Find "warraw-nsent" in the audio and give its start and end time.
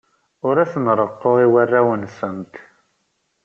1.51-2.53